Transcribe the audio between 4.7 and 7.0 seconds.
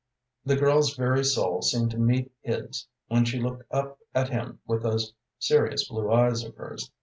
those serious blue eyes of hers.